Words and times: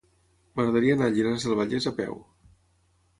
M'agradaria 0.59 0.95
anar 0.97 1.09
a 1.09 1.13
Llinars 1.17 1.45
del 1.49 1.57
Vallès 1.59 1.87
a 1.91 1.93
peu. 1.99 2.17